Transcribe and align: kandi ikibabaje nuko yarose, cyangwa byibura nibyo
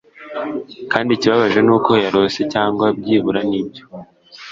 kandi 0.91 1.09
ikibabaje 1.13 1.59
nuko 1.63 1.91
yarose, 2.03 2.39
cyangwa 2.53 2.85
byibura 2.99 3.41
nibyo 3.49 3.83